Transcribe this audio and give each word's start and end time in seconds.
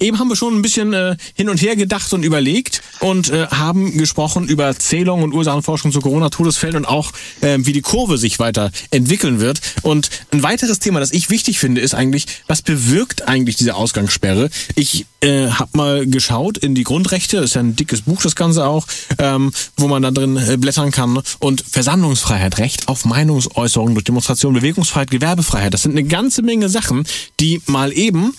Eben 0.00 0.18
haben 0.18 0.28
wir 0.28 0.36
schon 0.36 0.54
ein 0.54 0.62
bisschen 0.62 0.92
äh, 0.92 1.16
hin 1.34 1.48
und 1.48 1.60
her 1.60 1.76
gedacht 1.76 2.12
und 2.12 2.24
überlegt 2.24 2.82
und 3.00 3.30
äh, 3.30 3.46
haben 3.46 3.96
gesprochen 3.96 4.48
über 4.48 4.74
Zählung 4.78 5.22
und 5.22 5.32
Ursachenforschung 5.32 5.92
zu 5.92 6.00
Corona-Todesfällen 6.00 6.76
und 6.76 6.84
auch, 6.86 7.12
äh, 7.40 7.58
wie 7.60 7.72
die 7.72 7.82
Kurve 7.82 8.18
sich 8.18 8.38
weiter 8.38 8.70
entwickeln 8.90 9.40
wird. 9.40 9.60
Und 9.82 10.10
ein 10.32 10.42
weiteres 10.42 10.78
Thema, 10.78 11.00
das 11.00 11.12
ich 11.12 11.30
wichtig 11.30 11.58
finde, 11.58 11.80
ist 11.80 11.94
eigentlich, 11.94 12.26
was 12.46 12.62
bewirkt 12.62 13.28
eigentlich 13.28 13.56
diese 13.56 13.74
Ausgangssperre? 13.74 14.50
Ich 14.74 15.06
äh, 15.20 15.48
habe 15.48 15.70
mal 15.76 16.06
geschaut 16.06 16.58
in 16.58 16.74
die 16.74 16.84
Grundrechte, 16.84 17.36
das 17.36 17.46
ist 17.46 17.54
ja 17.54 17.60
ein 17.60 17.76
dickes 17.76 18.02
Buch, 18.02 18.22
das 18.22 18.36
Ganze 18.36 18.66
auch, 18.66 18.86
ähm, 19.18 19.52
wo 19.76 19.88
man 19.88 20.02
da 20.02 20.10
drin 20.10 20.36
äh, 20.36 20.56
blättern 20.56 20.90
kann. 20.90 21.20
Und 21.38 21.64
Versammlungsfreiheit, 21.68 22.58
Recht 22.58 22.88
auf 22.88 23.04
Meinungsäußerung 23.04 23.94
durch 23.94 24.04
Demonstration, 24.04 24.54
Bewegungsfreiheit, 24.54 25.10
Gewerbefreiheit, 25.10 25.74
das 25.74 25.82
sind 25.82 25.92
eine 25.92 26.04
ganze 26.04 26.42
Menge 26.42 26.68
Sachen, 26.68 27.06
die 27.40 27.60
mal 27.66 27.92
eben 27.92 28.34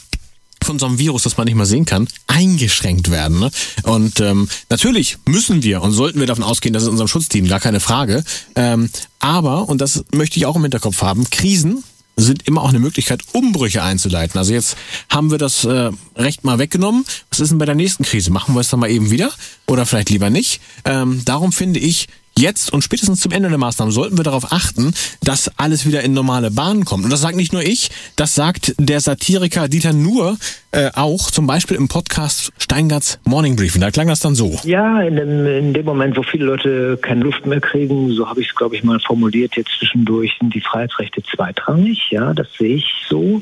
von 0.67 0.77
so 0.77 0.85
einem 0.85 0.99
Virus, 0.99 1.23
das 1.23 1.37
man 1.37 1.45
nicht 1.45 1.55
mal 1.55 1.65
sehen 1.65 1.85
kann, 1.85 2.07
eingeschränkt 2.27 3.09
werden. 3.09 3.39
Ne? 3.39 3.49
Und 3.83 4.19
ähm, 4.19 4.47
natürlich 4.69 5.17
müssen 5.25 5.63
wir 5.63 5.81
und 5.81 5.93
sollten 5.93 6.19
wir 6.19 6.27
davon 6.27 6.43
ausgehen, 6.43 6.73
dass 6.73 6.83
es 6.83 6.89
unserem 6.89 7.07
Schutz 7.07 7.29
gar 7.47 7.59
keine 7.59 7.79
Frage. 7.79 8.23
Ähm, 8.55 8.89
aber, 9.19 9.67
und 9.67 9.81
das 9.81 10.03
möchte 10.13 10.37
ich 10.37 10.45
auch 10.45 10.55
im 10.55 10.61
Hinterkopf 10.61 11.01
haben, 11.01 11.29
Krisen 11.29 11.83
sind 12.17 12.47
immer 12.47 12.63
auch 12.63 12.69
eine 12.69 12.79
Möglichkeit, 12.79 13.21
Umbrüche 13.31 13.83
einzuleiten. 13.83 14.37
Also 14.39 14.51
jetzt 14.51 14.75
haben 15.09 15.29
wir 15.29 15.37
das 15.37 15.63
äh, 15.65 15.91
Recht 16.15 16.43
mal 16.43 16.57
weggenommen. 16.57 17.05
Was 17.29 17.39
ist 17.39 17.49
denn 17.49 17.59
bei 17.59 17.65
der 17.65 17.75
nächsten 17.75 18.03
Krise? 18.03 18.31
Machen 18.31 18.55
wir 18.55 18.61
es 18.61 18.69
dann 18.69 18.79
mal 18.79 18.89
eben 18.89 19.11
wieder 19.11 19.31
oder 19.67 19.85
vielleicht 19.85 20.09
lieber 20.09 20.29
nicht? 20.31 20.59
Ähm, 20.83 21.21
darum 21.25 21.51
finde 21.51 21.79
ich, 21.79 22.07
Jetzt 22.37 22.71
und 22.71 22.83
spätestens 22.83 23.19
zum 23.19 23.31
Ende 23.31 23.49
der 23.49 23.57
Maßnahmen 23.57 23.91
sollten 23.91 24.15
wir 24.15 24.23
darauf 24.23 24.51
achten, 24.51 24.93
dass 25.23 25.51
alles 25.57 25.87
wieder 25.87 26.03
in 26.03 26.13
normale 26.13 26.51
Bahnen 26.51 26.85
kommt. 26.85 27.03
Und 27.03 27.09
das 27.09 27.21
sagt 27.21 27.35
nicht 27.35 27.51
nur 27.51 27.63
ich, 27.63 27.89
das 28.15 28.35
sagt 28.35 28.75
der 28.77 28.99
Satiriker 28.99 29.67
Dieter 29.67 29.91
Nuhr 29.91 30.37
äh, 30.71 30.91
auch, 30.93 31.31
zum 31.31 31.47
Beispiel 31.47 31.77
im 31.77 31.87
Podcast 31.87 32.53
Steingarts 32.59 33.19
Morning 33.23 33.55
Briefing. 33.55 33.81
Da 33.81 33.89
klang 33.89 34.07
das 34.07 34.19
dann 34.19 34.35
so. 34.35 34.59
Ja, 34.63 35.01
in 35.01 35.15
dem, 35.15 35.47
in 35.47 35.73
dem 35.73 35.85
Moment, 35.85 36.15
wo 36.15 36.21
viele 36.21 36.45
Leute 36.45 36.99
keine 37.01 37.23
Luft 37.23 37.47
mehr 37.47 37.59
kriegen, 37.59 38.11
so 38.11 38.29
habe 38.29 38.41
ich 38.41 38.49
es, 38.49 38.55
glaube 38.55 38.75
ich, 38.75 38.83
mal 38.83 38.99
formuliert, 38.99 39.55
jetzt 39.55 39.71
zwischendurch 39.79 40.35
sind 40.39 40.53
die 40.53 40.61
Freiheitsrechte 40.61 41.23
zweitrangig. 41.23 42.11
Ja, 42.11 42.35
das 42.35 42.47
sehe 42.53 42.75
ich 42.75 42.85
so. 43.09 43.41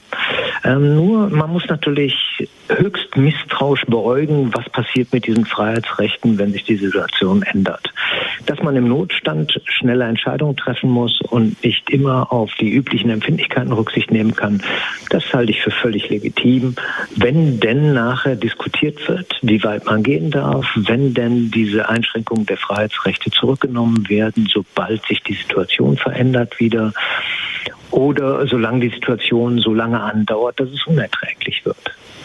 Ähm, 0.64 0.96
nur, 0.96 1.30
man 1.30 1.52
muss 1.52 1.66
natürlich 1.68 2.16
höchst 2.70 3.18
misstrauisch 3.18 3.86
beäugen, 3.86 4.52
was 4.54 4.70
passiert 4.70 5.12
mit 5.12 5.28
diesen 5.28 5.46
Freiheitsrechten, 5.46 6.38
wenn 6.38 6.54
sich 6.54 6.64
die 6.64 6.78
Situation 6.78 7.44
ändert. 7.44 7.92
Dass 8.46 8.62
man 8.62 8.76
im 8.76 8.85
Notstand 8.88 9.62
schnelle 9.66 10.06
Entscheidungen 10.06 10.56
treffen 10.56 10.90
muss 10.90 11.20
und 11.22 11.64
nicht 11.64 11.90
immer 11.90 12.32
auf 12.32 12.52
die 12.60 12.70
üblichen 12.70 13.10
Empfindlichkeiten 13.10 13.72
Rücksicht 13.72 14.12
nehmen 14.12 14.36
kann, 14.36 14.62
das 15.10 15.34
halte 15.34 15.52
ich 15.52 15.62
für 15.62 15.72
völlig 15.72 16.10
legitim. 16.10 16.76
Wenn 17.16 17.60
denn 17.60 17.94
nachher 17.94 18.36
diskutiert 18.36 19.08
wird, 19.08 19.40
wie 19.42 19.64
weit 19.64 19.86
man 19.86 20.04
gehen 20.04 20.32
darf, 20.32 20.66
wenn 20.76 21.14
denn 21.14 21.52
diese 21.52 21.90
Einschränkungen 21.90 22.46
der 22.46 22.58
Freiheitsrechte 22.58 23.32
zurückgenommen 23.32 24.10
werden, 24.10 24.48
sobald 24.52 25.06
sich 25.06 25.22
die 25.24 25.36
Situation 25.36 25.98
verändert 25.98 26.60
wieder, 26.60 26.94
oder 27.96 28.46
solange 28.46 28.82
die 28.82 28.94
Situation 28.94 29.60
so 29.60 29.74
lange 29.74 30.02
andauert, 30.02 30.60
dass 30.60 30.70
es 30.70 30.86
unerträglich 30.86 31.66
wird. 31.66 31.78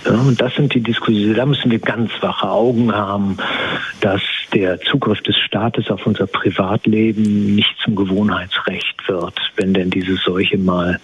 Ja, 0.05 0.13
und 0.13 0.41
das 0.41 0.55
sind 0.55 0.75
die 0.75 0.81
Diskussionen. 0.81 1.35
Da 1.35 1.47
müssen 1.47 1.71
wir 1.71 1.79
ganz 1.79 2.11
wache 2.21 2.49
Augen 2.49 2.93
haben, 2.93 3.37
dass 4.01 4.23
der 4.53 4.81
Zugriff 4.81 5.21
des 5.23 5.37
Staates 5.37 5.89
auf 5.91 6.07
unser 6.07 6.27
Privatleben 6.27 7.55
nicht 7.55 7.77
zum 7.85 7.95
Gewohnheitsrecht 7.95 8.97
wird, 9.07 9.35
wenn 9.57 9.75
denn 9.75 9.91
diese 9.91 10.17
Seuche 10.17 10.59
mal 10.59 10.99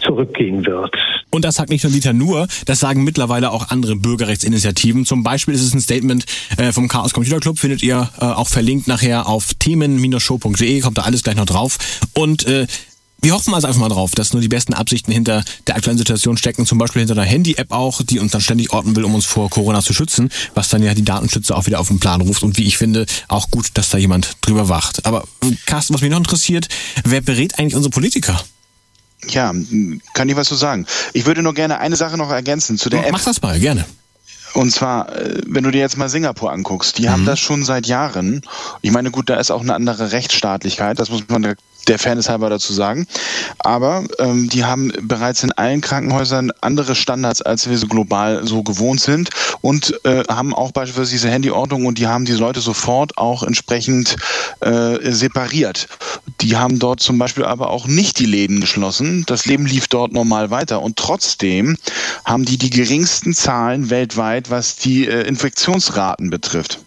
zurückgehen 0.00 0.66
wird. 0.66 0.94
Und 1.30 1.44
das 1.44 1.54
sagt 1.54 1.70
nicht 1.70 1.84
nur 1.84 1.92
Dieter 1.92 2.12
nur, 2.12 2.46
das 2.66 2.80
sagen 2.80 3.02
mittlerweile 3.02 3.50
auch 3.50 3.70
andere 3.70 3.96
Bürgerrechtsinitiativen. 3.96 5.06
Zum 5.06 5.22
Beispiel 5.22 5.54
ist 5.54 5.62
es 5.62 5.72
ein 5.72 5.80
Statement 5.80 6.26
äh, 6.58 6.72
vom 6.72 6.88
Chaos 6.88 7.14
Computer 7.14 7.40
Club, 7.40 7.58
findet 7.58 7.82
ihr 7.82 8.10
äh, 8.20 8.24
auch 8.24 8.48
verlinkt 8.48 8.86
nachher 8.86 9.26
auf 9.26 9.54
themen-show.de, 9.54 10.80
kommt 10.80 10.98
da 10.98 11.02
alles 11.02 11.22
gleich 11.22 11.36
noch 11.36 11.46
drauf. 11.46 11.78
Und 12.12 12.46
äh, 12.46 12.66
wir 13.24 13.32
hoffen 13.32 13.54
also 13.54 13.66
einfach 13.66 13.80
mal 13.80 13.88
drauf, 13.88 14.10
dass 14.14 14.34
nur 14.34 14.42
die 14.42 14.48
besten 14.48 14.74
Absichten 14.74 15.10
hinter 15.10 15.44
der 15.66 15.76
aktuellen 15.76 15.96
Situation 15.96 16.36
stecken, 16.36 16.66
zum 16.66 16.76
Beispiel 16.76 17.00
hinter 17.00 17.14
einer 17.14 17.24
Handy-App 17.24 17.72
auch, 17.72 18.02
die 18.02 18.18
uns 18.18 18.32
dann 18.32 18.42
ständig 18.42 18.72
orten 18.72 18.94
will, 18.94 19.04
um 19.04 19.14
uns 19.14 19.24
vor 19.24 19.48
Corona 19.48 19.80
zu 19.80 19.94
schützen, 19.94 20.28
was 20.54 20.68
dann 20.68 20.82
ja 20.82 20.92
die 20.92 21.04
Datenschützer 21.04 21.56
auch 21.56 21.64
wieder 21.64 21.80
auf 21.80 21.88
den 21.88 22.00
Plan 22.00 22.20
ruft 22.20 22.42
und 22.42 22.58
wie 22.58 22.64
ich 22.64 22.76
finde, 22.76 23.06
auch 23.28 23.50
gut, 23.50 23.70
dass 23.74 23.88
da 23.88 23.96
jemand 23.96 24.36
drüber 24.42 24.68
wacht. 24.68 25.06
Aber 25.06 25.24
Carsten, 25.64 25.94
was 25.94 26.02
mich 26.02 26.10
noch 26.10 26.18
interessiert, 26.18 26.68
wer 27.04 27.22
berät 27.22 27.58
eigentlich 27.58 27.74
unsere 27.74 27.90
Politiker? 27.90 28.38
Ja, 29.26 29.54
kann 30.12 30.28
ich 30.28 30.36
was 30.36 30.48
zu 30.48 30.54
sagen. 30.54 30.86
Ich 31.14 31.24
würde 31.24 31.42
nur 31.42 31.54
gerne 31.54 31.78
eine 31.78 31.96
Sache 31.96 32.18
noch 32.18 32.30
ergänzen 32.30 32.76
zu 32.76 32.90
der 32.90 33.00
Mach 33.00 33.06
App. 33.06 33.12
Mach 33.14 33.24
das 33.24 33.40
mal, 33.40 33.58
gerne. 33.58 33.86
Und 34.52 34.70
zwar, 34.70 35.14
äh, 35.16 35.40
wenn 35.46 35.64
du 35.64 35.70
dir 35.70 35.80
jetzt 35.80 35.96
mal 35.96 36.08
Singapur 36.08 36.52
anguckst, 36.52 36.98
die 36.98 37.04
mhm. 37.04 37.08
haben 37.08 37.24
das 37.24 37.40
schon 37.40 37.64
seit 37.64 37.86
Jahren. 37.86 38.42
Ich 38.82 38.92
meine, 38.92 39.10
gut, 39.10 39.30
da 39.30 39.36
ist 39.36 39.50
auch 39.50 39.62
eine 39.62 39.74
andere 39.74 40.12
Rechtsstaatlichkeit, 40.12 40.98
das 40.98 41.10
muss 41.10 41.22
man 41.28 41.56
der 41.84 41.98
Fairness 41.98 42.28
halber 42.28 42.50
dazu 42.50 42.72
sagen. 42.72 43.06
Aber 43.58 44.04
ähm, 44.18 44.48
die 44.48 44.64
haben 44.64 44.92
bereits 45.02 45.42
in 45.42 45.52
allen 45.52 45.80
Krankenhäusern 45.80 46.52
andere 46.60 46.94
Standards, 46.94 47.42
als 47.42 47.68
wir 47.68 47.78
so 47.78 47.86
global 47.86 48.46
so 48.46 48.62
gewohnt 48.62 49.00
sind 49.00 49.30
und 49.60 49.94
äh, 50.04 50.24
haben 50.28 50.54
auch 50.54 50.72
beispielsweise 50.72 51.12
diese 51.12 51.30
Handyordnung 51.30 51.86
und 51.86 51.98
die 51.98 52.06
haben 52.06 52.24
diese 52.24 52.38
Leute 52.38 52.60
sofort 52.60 53.16
auch 53.18 53.42
entsprechend 53.42 54.16
äh, 54.60 55.12
separiert. 55.12 55.88
Die 56.40 56.56
haben 56.56 56.78
dort 56.78 57.00
zum 57.00 57.18
Beispiel 57.18 57.44
aber 57.44 57.70
auch 57.70 57.86
nicht 57.86 58.18
die 58.18 58.26
Läden 58.26 58.60
geschlossen. 58.60 59.24
Das 59.26 59.46
Leben 59.46 59.66
lief 59.66 59.88
dort 59.88 60.12
normal 60.12 60.50
weiter 60.50 60.82
und 60.82 60.96
trotzdem 60.96 61.76
haben 62.24 62.44
die 62.44 62.58
die 62.58 62.70
geringsten 62.70 63.34
Zahlen 63.34 63.90
weltweit, 63.90 64.50
was 64.50 64.76
die 64.76 65.06
äh, 65.06 65.22
Infektionsraten 65.22 66.30
betrifft. 66.30 66.80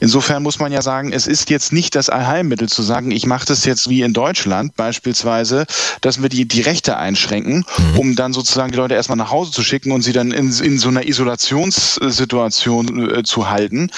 Insofern 0.00 0.42
muss 0.42 0.58
man 0.58 0.72
ja 0.72 0.82
sagen, 0.82 1.12
es 1.12 1.26
ist 1.26 1.50
jetzt 1.50 1.72
nicht 1.72 1.94
das 1.94 2.08
Allheilmittel 2.08 2.68
zu 2.68 2.82
sagen, 2.82 3.10
ich 3.10 3.26
mache 3.26 3.46
das 3.46 3.64
jetzt 3.64 3.88
wie 3.88 4.02
in 4.02 4.12
Deutschland 4.12 4.76
beispielsweise, 4.76 5.66
dass 6.00 6.22
wir 6.22 6.28
die, 6.28 6.46
die 6.46 6.62
Rechte 6.62 6.96
einschränken, 6.96 7.64
mhm. 7.78 7.98
um 7.98 8.16
dann 8.16 8.32
sozusagen 8.32 8.72
die 8.72 8.78
Leute 8.78 8.94
erstmal 8.94 9.18
nach 9.18 9.30
Hause 9.30 9.52
zu 9.52 9.62
schicken 9.62 9.92
und 9.92 10.02
sie 10.02 10.12
dann 10.12 10.32
in, 10.32 10.52
in 10.52 10.78
so 10.78 10.88
einer 10.88 11.06
Isolationssituation 11.06 13.10
äh, 13.10 13.22
zu 13.22 13.50
halten. 13.50 13.90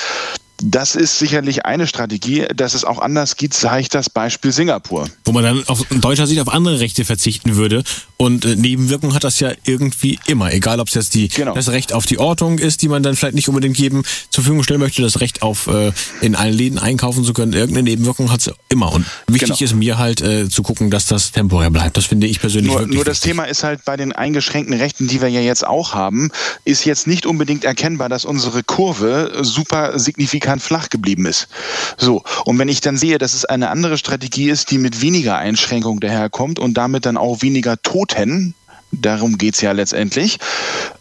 Das 0.62 0.94
ist 0.94 1.18
sicherlich 1.18 1.66
eine 1.66 1.86
Strategie. 1.86 2.46
Dass 2.54 2.74
es 2.74 2.84
auch 2.84 2.98
anders 2.98 3.36
geht, 3.36 3.54
zeigt 3.54 3.94
das 3.94 4.08
Beispiel 4.08 4.52
Singapur. 4.52 5.08
Wo 5.24 5.32
man 5.32 5.42
dann 5.42 5.64
auf 5.66 5.84
deutscher 5.90 6.26
Sicht 6.26 6.40
auf 6.40 6.48
andere 6.48 6.80
Rechte 6.80 7.04
verzichten 7.04 7.56
würde. 7.56 7.82
Und 8.16 8.44
äh, 8.44 8.54
Nebenwirkungen 8.54 9.14
hat 9.14 9.24
das 9.24 9.40
ja 9.40 9.52
irgendwie 9.64 10.18
immer. 10.26 10.52
Egal, 10.52 10.80
ob 10.80 10.88
es 10.88 10.94
jetzt 10.94 11.14
die, 11.14 11.28
genau. 11.28 11.54
das 11.54 11.70
Recht 11.70 11.92
auf 11.92 12.06
die 12.06 12.18
Ortung 12.18 12.58
ist, 12.58 12.82
die 12.82 12.88
man 12.88 13.02
dann 13.02 13.16
vielleicht 13.16 13.34
nicht 13.34 13.48
unbedingt 13.48 13.76
jedem 13.78 14.04
zur 14.30 14.44
Verfügung 14.44 14.62
stellen 14.62 14.80
möchte, 14.80 15.02
das 15.02 15.20
Recht 15.20 15.42
auf 15.42 15.66
äh, 15.66 15.92
in 16.20 16.36
allen 16.36 16.54
Läden 16.54 16.78
einkaufen 16.78 17.24
zu 17.24 17.32
können. 17.32 17.52
Irgendeine 17.52 17.90
Nebenwirkung 17.90 18.30
hat 18.30 18.40
es 18.40 18.52
immer. 18.68 18.92
Und 18.92 19.04
wichtig 19.26 19.58
genau. 19.58 19.64
ist 19.64 19.74
mir 19.74 19.98
halt 19.98 20.20
äh, 20.20 20.48
zu 20.48 20.62
gucken, 20.62 20.90
dass 20.90 21.06
das 21.06 21.32
temporär 21.32 21.70
bleibt. 21.70 21.96
Das 21.96 22.06
finde 22.06 22.26
ich 22.26 22.40
persönlich 22.40 22.70
nur, 22.70 22.80
wirklich 22.80 22.96
Nur 22.96 23.04
das 23.04 23.16
wichtig. 23.18 23.30
Thema 23.32 23.44
ist 23.44 23.64
halt 23.64 23.84
bei 23.84 23.96
den 23.96 24.12
eingeschränkten 24.12 24.74
Rechten, 24.74 25.08
die 25.08 25.20
wir 25.20 25.28
ja 25.28 25.40
jetzt 25.40 25.66
auch 25.66 25.94
haben, 25.94 26.30
ist 26.64 26.84
jetzt 26.84 27.06
nicht 27.06 27.26
unbedingt 27.26 27.64
erkennbar, 27.64 28.08
dass 28.08 28.24
unsere 28.24 28.62
Kurve 28.62 29.32
super 29.42 29.98
signifikant 29.98 30.62
flach 30.62 30.88
geblieben 30.88 31.26
ist. 31.26 31.48
So, 31.96 32.22
und 32.44 32.58
wenn 32.58 32.68
ich 32.68 32.80
dann 32.80 32.96
sehe, 32.96 33.18
dass 33.18 33.34
es 33.34 33.44
eine 33.44 33.70
andere 33.70 33.98
Strategie 33.98 34.50
ist, 34.50 34.70
die 34.70 34.78
mit 34.78 35.02
weniger 35.02 35.36
Einschränkung 35.36 36.00
daherkommt 36.00 36.58
und 36.58 36.74
damit 36.74 37.06
dann 37.06 37.16
auch 37.16 37.42
weniger 37.42 37.80
Toten, 38.14 38.54
darum 38.92 39.38
geht 39.38 39.54
es 39.54 39.60
ja 39.60 39.72
letztendlich, 39.72 40.38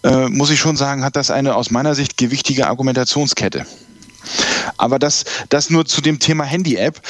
äh, 0.04 0.28
muss 0.28 0.50
ich 0.50 0.60
schon 0.60 0.78
sagen, 0.78 1.04
hat 1.04 1.16
das 1.16 1.32
eine 1.32 1.56
aus 1.56 1.72
meiner 1.72 1.96
Sicht 1.96 2.18
gewichtige 2.18 2.68
Argumentationskette. 2.68 3.66
Aber 4.78 5.00
das, 5.00 5.26
das 5.50 5.70
nur 5.70 5.86
zu 5.86 6.02
dem 6.02 6.20
Thema 6.20 6.44
Handy-App. 6.44 7.02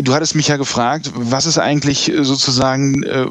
Du 0.00 0.14
hattest 0.14 0.36
mich 0.36 0.46
ja 0.46 0.56
gefragt, 0.56 1.10
was 1.14 1.44
ist 1.44 1.58
eigentlich 1.58 2.08
äh, 2.08 2.24
sozusagen 2.24 3.02
äh, 3.02 3.26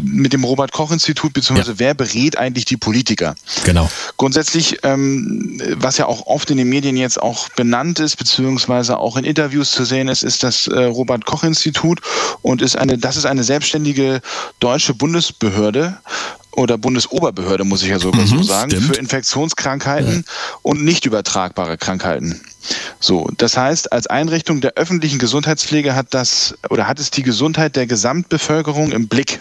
mit 0.00 0.32
dem 0.32 0.44
Robert 0.44 0.70
Koch 0.70 0.92
Institut 0.92 1.32
beziehungsweise 1.32 1.72
ja. 1.72 1.78
wer 1.80 1.94
berät 1.94 2.38
eigentlich 2.38 2.64
die 2.64 2.76
Politiker? 2.76 3.34
Genau. 3.64 3.90
Grundsätzlich, 4.16 4.78
ähm, 4.84 5.60
was 5.76 5.98
ja 5.98 6.06
auch 6.06 6.26
oft 6.26 6.50
in 6.50 6.58
den 6.58 6.68
Medien 6.68 6.96
jetzt 6.96 7.20
auch 7.20 7.48
benannt 7.50 7.98
ist 7.98 8.16
beziehungsweise 8.16 8.98
auch 8.98 9.16
in 9.16 9.24
Interviews 9.24 9.72
zu 9.72 9.84
sehen 9.84 10.06
ist, 10.06 10.22
ist 10.22 10.44
das 10.44 10.68
äh, 10.68 10.84
Robert 10.84 11.26
Koch 11.26 11.42
Institut 11.42 12.00
und 12.42 12.62
ist 12.62 12.76
eine, 12.76 12.96
das 12.96 13.16
ist 13.16 13.26
eine 13.26 13.42
selbstständige 13.42 14.20
deutsche 14.60 14.94
Bundesbehörde 14.94 15.98
oder 16.56 16.78
Bundesoberbehörde, 16.78 17.64
muss 17.64 17.82
ich 17.82 17.88
ja 17.88 17.98
sogar 17.98 18.22
mhm, 18.22 18.26
so 18.26 18.42
sagen, 18.42 18.70
stimmt. 18.70 18.86
für 18.86 18.94
Infektionskrankheiten 18.94 20.24
ja. 20.26 20.54
und 20.62 20.84
nicht 20.84 21.06
übertragbare 21.06 21.76
Krankheiten. 21.76 22.40
So, 23.00 23.28
das 23.36 23.56
heißt, 23.56 23.92
als 23.92 24.06
Einrichtung 24.06 24.60
der 24.60 24.74
öffentlichen 24.74 25.18
Gesundheitspflege 25.18 25.94
hat 25.94 26.08
das 26.10 26.54
oder 26.70 26.86
hat 26.86 26.98
es 26.98 27.10
die 27.10 27.22
Gesundheit 27.22 27.76
der 27.76 27.86
Gesamtbevölkerung 27.86 28.92
im 28.92 29.08
Blick. 29.08 29.40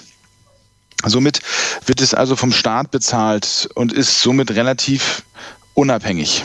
Somit 1.06 1.42
wird 1.86 2.02
es 2.02 2.14
also 2.14 2.36
vom 2.36 2.52
Staat 2.52 2.92
bezahlt 2.92 3.70
und 3.76 3.94
ist 3.94 4.22
somit 4.22 4.52
relativ 4.52 5.24
unabhängig. 5.74 6.44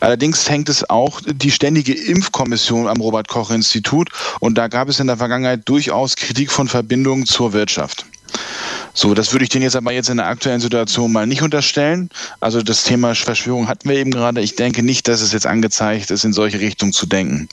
Allerdings 0.00 0.48
hängt 0.48 0.68
es 0.68 0.88
auch 0.88 1.20
die 1.24 1.50
ständige 1.50 1.92
Impfkommission 1.92 2.88
am 2.88 3.00
Robert 3.00 3.28
Koch 3.28 3.50
Institut 3.50 4.10
und 4.40 4.56
da 4.56 4.68
gab 4.68 4.88
es 4.88 4.98
in 4.98 5.06
der 5.06 5.18
Vergangenheit 5.18 5.68
durchaus 5.68 6.16
Kritik 6.16 6.50
von 6.50 6.68
Verbindungen 6.68 7.26
zur 7.26 7.52
Wirtschaft. 7.52 8.06
So, 8.98 9.14
das 9.14 9.30
würde 9.30 9.44
ich 9.44 9.48
denen 9.48 9.62
jetzt 9.62 9.76
aber 9.76 9.92
jetzt 9.92 10.08
in 10.08 10.16
der 10.16 10.26
aktuellen 10.26 10.58
Situation 10.58 11.12
mal 11.12 11.24
nicht 11.24 11.42
unterstellen. 11.42 12.10
Also 12.40 12.62
das 12.62 12.82
Thema 12.82 13.14
Verschwörung 13.14 13.68
hatten 13.68 13.88
wir 13.88 13.96
eben 13.96 14.10
gerade. 14.10 14.40
Ich 14.40 14.56
denke 14.56 14.82
nicht, 14.82 15.06
dass 15.06 15.20
es 15.20 15.32
jetzt 15.32 15.46
angezeigt 15.46 16.10
ist, 16.10 16.24
in 16.24 16.32
solche 16.32 16.58
Richtungen 16.58 16.92
zu 16.92 17.06
denken. 17.06 17.48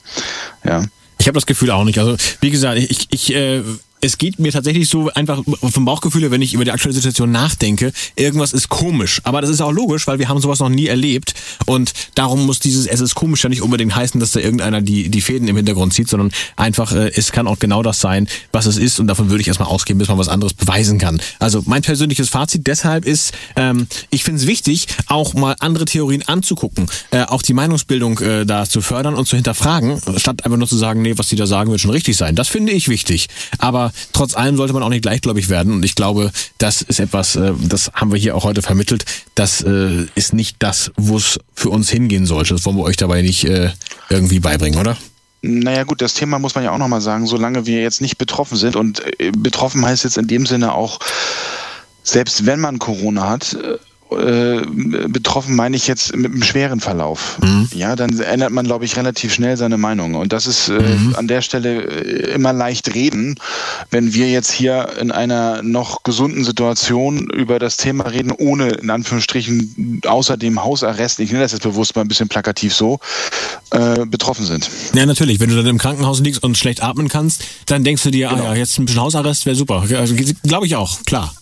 Ja. 0.64 0.82
Ich 1.18 1.28
habe 1.28 1.36
das 1.36 1.46
Gefühl 1.46 1.70
auch 1.70 1.84
nicht. 1.84 2.00
Also 2.00 2.16
wie 2.40 2.50
gesagt, 2.50 2.78
ich, 2.78 3.06
ich 3.12 3.32
äh, 3.32 3.62
es 4.00 4.18
geht 4.18 4.38
mir 4.38 4.52
tatsächlich 4.52 4.88
so 4.88 5.10
einfach 5.14 5.42
vom 5.44 5.84
Bauchgefühl, 5.84 6.30
wenn 6.30 6.42
ich 6.42 6.54
über 6.54 6.64
die 6.64 6.70
aktuelle 6.70 6.94
Situation 6.94 7.30
nachdenke, 7.30 7.92
irgendwas 8.14 8.52
ist 8.52 8.68
komisch. 8.68 9.20
Aber 9.24 9.40
das 9.40 9.50
ist 9.50 9.60
auch 9.60 9.72
logisch, 9.72 10.06
weil 10.06 10.18
wir 10.18 10.28
haben 10.28 10.40
sowas 10.40 10.60
noch 10.60 10.68
nie 10.68 10.86
erlebt. 10.86 11.34
Und 11.64 11.92
darum 12.14 12.44
muss 12.46 12.60
dieses 12.60 12.86
Es 12.86 13.00
ist 13.00 13.14
komisch 13.14 13.42
ja 13.42 13.48
nicht 13.48 13.62
unbedingt 13.62 13.94
heißen, 13.94 14.20
dass 14.20 14.32
da 14.32 14.40
irgendeiner 14.40 14.82
die, 14.82 15.08
die 15.08 15.20
Fäden 15.20 15.48
im 15.48 15.56
Hintergrund 15.56 15.94
zieht, 15.94 16.08
sondern 16.08 16.30
einfach, 16.56 16.92
äh, 16.92 17.10
es 17.14 17.32
kann 17.32 17.46
auch 17.46 17.58
genau 17.58 17.82
das 17.82 18.00
sein, 18.00 18.28
was 18.52 18.66
es 18.66 18.76
ist. 18.76 19.00
Und 19.00 19.06
davon 19.06 19.30
würde 19.30 19.40
ich 19.40 19.48
erstmal 19.48 19.68
ausgehen, 19.68 19.98
bis 19.98 20.08
man 20.08 20.18
was 20.18 20.28
anderes 20.28 20.54
beweisen 20.54 20.98
kann. 20.98 21.20
Also 21.38 21.62
mein 21.66 21.82
persönliches 21.82 22.28
Fazit 22.28 22.66
deshalb 22.66 23.06
ist, 23.06 23.32
ähm, 23.56 23.86
ich 24.10 24.24
finde 24.24 24.40
es 24.40 24.46
wichtig, 24.46 24.86
auch 25.06 25.34
mal 25.34 25.56
andere 25.60 25.86
Theorien 25.86 26.22
anzugucken, 26.26 26.86
äh, 27.10 27.22
auch 27.22 27.42
die 27.42 27.54
Meinungsbildung 27.54 28.18
äh, 28.18 28.46
da 28.46 28.66
zu 28.66 28.80
fördern 28.80 29.14
und 29.14 29.26
zu 29.26 29.36
hinterfragen, 29.36 30.00
statt 30.16 30.44
einfach 30.44 30.58
nur 30.58 30.68
zu 30.68 30.76
sagen, 30.76 31.02
nee, 31.02 31.14
was 31.16 31.28
die 31.28 31.36
da 31.36 31.46
sagen, 31.46 31.70
wird 31.70 31.80
schon 31.80 31.90
richtig 31.90 32.16
sein. 32.16 32.34
Das 32.34 32.48
finde 32.48 32.72
ich 32.72 32.88
wichtig. 32.88 33.28
Aber 33.58 33.85
trotz 34.12 34.34
allem 34.34 34.56
sollte 34.56 34.72
man 34.72 34.82
auch 34.82 34.88
nicht 34.88 35.02
gleichgläubig 35.02 35.48
werden. 35.48 35.72
Und 35.72 35.84
ich 35.84 35.94
glaube, 35.94 36.30
das 36.58 36.82
ist 36.82 37.00
etwas, 37.00 37.36
äh, 37.36 37.52
das 37.62 37.90
haben 37.94 38.12
wir 38.12 38.18
hier 38.18 38.36
auch 38.36 38.44
heute 38.44 38.62
vermittelt. 38.62 39.04
Das 39.34 39.62
äh, 39.62 40.06
ist 40.14 40.32
nicht 40.32 40.56
das, 40.60 40.90
wo 40.96 41.16
es 41.16 41.38
für 41.54 41.70
uns 41.70 41.90
hingehen 41.90 42.26
sollte. 42.26 42.54
Das 42.54 42.64
wollen 42.64 42.76
wir 42.76 42.84
euch 42.84 42.96
dabei 42.96 43.22
nicht 43.22 43.44
äh, 43.44 43.70
irgendwie 44.08 44.40
beibringen, 44.40 44.78
oder? 44.78 44.96
Naja 45.42 45.84
gut, 45.84 46.02
das 46.02 46.14
Thema 46.14 46.38
muss 46.38 46.54
man 46.54 46.64
ja 46.64 46.72
auch 46.72 46.78
nochmal 46.78 47.00
sagen, 47.00 47.26
solange 47.26 47.66
wir 47.66 47.80
jetzt 47.80 48.00
nicht 48.00 48.18
betroffen 48.18 48.56
sind 48.56 48.74
und 48.74 49.02
betroffen 49.38 49.84
heißt 49.84 50.02
jetzt 50.04 50.18
in 50.18 50.26
dem 50.26 50.44
Sinne 50.46 50.72
auch, 50.72 50.98
selbst 52.02 52.46
wenn 52.46 52.58
man 52.58 52.78
Corona 52.78 53.28
hat, 53.28 53.56
äh, 54.10 54.62
betroffen 55.08 55.56
meine 55.56 55.76
ich 55.76 55.88
jetzt 55.88 56.14
mit 56.14 56.32
einem 56.32 56.42
schweren 56.42 56.80
Verlauf. 56.80 57.38
Mhm. 57.42 57.68
Ja, 57.74 57.96
dann 57.96 58.18
ändert 58.20 58.52
man, 58.52 58.64
glaube 58.64 58.84
ich, 58.84 58.96
relativ 58.96 59.34
schnell 59.34 59.56
seine 59.56 59.78
Meinung. 59.78 60.14
Und 60.14 60.32
das 60.32 60.46
ist 60.46 60.68
äh, 60.68 60.80
mhm. 60.80 61.16
an 61.16 61.26
der 61.26 61.42
Stelle 61.42 61.82
äh, 61.82 62.32
immer 62.32 62.52
leicht 62.52 62.94
reden, 62.94 63.34
wenn 63.90 64.14
wir 64.14 64.30
jetzt 64.30 64.52
hier 64.52 64.90
in 65.00 65.10
einer 65.10 65.62
noch 65.62 66.04
gesunden 66.04 66.44
Situation 66.44 67.28
über 67.30 67.58
das 67.58 67.78
Thema 67.78 68.04
reden, 68.04 68.30
ohne 68.30 68.68
in 68.68 68.90
Anführungsstrichen 68.90 70.02
außer 70.06 70.36
dem 70.36 70.62
Hausarrest, 70.62 71.18
ich 71.18 71.30
nenne 71.30 71.42
das 71.42 71.52
jetzt 71.52 71.64
bewusst 71.64 71.96
mal 71.96 72.02
ein 72.02 72.08
bisschen 72.08 72.28
plakativ 72.28 72.74
so, 72.74 73.00
äh, 73.72 74.06
betroffen 74.06 74.46
sind. 74.46 74.70
Ja, 74.94 75.04
natürlich. 75.04 75.40
Wenn 75.40 75.50
du 75.50 75.56
dann 75.56 75.66
im 75.66 75.78
Krankenhaus 75.78 76.20
liegst 76.20 76.44
und 76.44 76.56
schlecht 76.56 76.82
atmen 76.82 77.08
kannst, 77.08 77.42
dann 77.66 77.82
denkst 77.82 78.04
du 78.04 78.10
dir, 78.10 78.30
ah 78.30 78.34
genau. 78.34 78.44
ah 78.46 78.52
ja, 78.52 78.58
jetzt 78.58 78.78
ein 78.78 78.86
bisschen 78.86 79.00
Hausarrest 79.00 79.46
wäre 79.46 79.56
super. 79.56 79.84
Also, 79.98 80.14
glaube 80.44 80.66
ich 80.66 80.76
auch, 80.76 81.02
klar. 81.04 81.34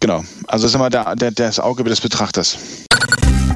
Genau. 0.00 0.24
Also 0.48 0.64
das 0.64 0.72
ist 0.72 0.74
immer 0.74 0.90
der, 0.90 1.14
der, 1.14 1.30
das 1.30 1.60
Auge 1.60 1.84
des 1.84 2.00
Betrachters. 2.00 2.58